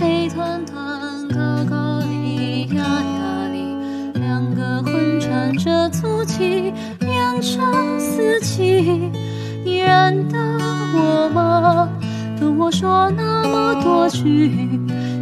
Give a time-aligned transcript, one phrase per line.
[0.00, 3.76] 黑团团，高高里，压压里，
[4.14, 9.10] 两个魂缠着足迹，绵长四季。
[9.64, 10.38] 你认得
[10.94, 11.88] 我吗？
[12.40, 14.50] 跟我说那么多句，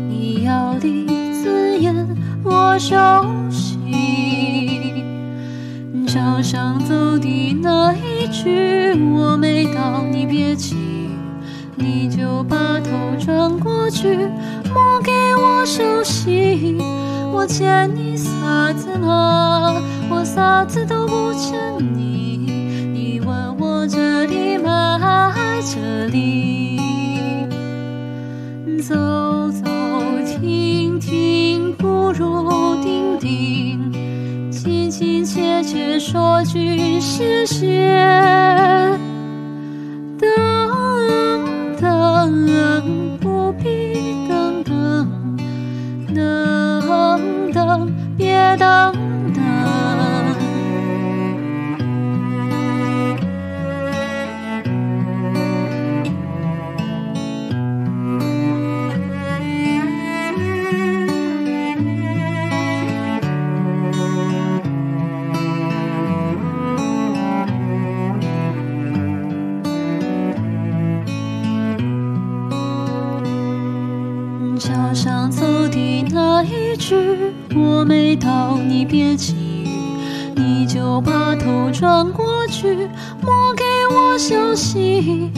[0.08, 1.06] 你要的
[1.42, 1.94] 尊严
[2.42, 2.94] 我熟
[3.50, 3.70] 悉。
[6.06, 10.76] 桥上走的那一句我没到，你别急，
[11.76, 14.28] 你就把头转过去。
[14.72, 16.76] 莫给我消息。
[17.32, 19.74] 我欠你啥子嘛？
[20.10, 21.58] 我啥子都不欠
[21.94, 22.38] 你。
[22.92, 25.32] 你问我这里吗？
[25.64, 26.80] 这里。
[28.82, 28.94] 走
[29.52, 29.62] 走
[30.26, 38.31] 停停，不如定定，亲亲切切说句谢谢。
[48.56, 49.21] 的。
[77.54, 79.34] 我没到，你别急，
[80.34, 82.88] 你就把头转过去，
[83.20, 83.64] 莫给
[83.94, 85.30] 我消息。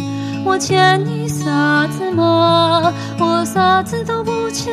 [0.45, 2.93] 我欠你啥子嘛？
[3.19, 4.73] 我啥子都不欠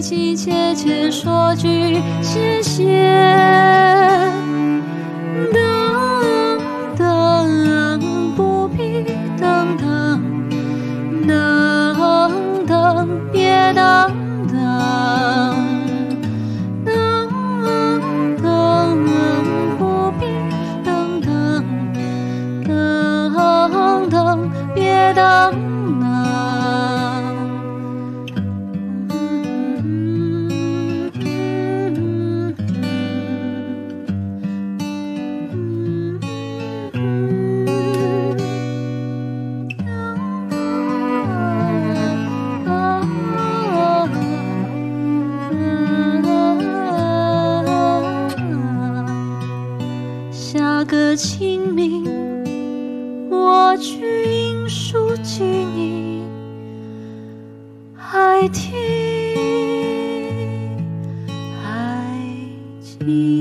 [0.00, 3.40] 凄凄切切说句谢谢。
[50.80, 52.02] 下个清明。
[53.28, 56.22] 我去音书寄你，
[57.94, 58.72] 还听
[61.62, 62.02] 还
[62.80, 63.39] 记。